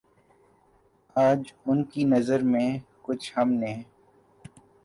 آج 1.15 1.41
ان 1.65 1.83
کی 1.83 2.03
نظر 2.03 2.43
میں 2.43 2.69
کچھ 3.01 3.31
ہم 3.37 3.51
نے 3.53 3.73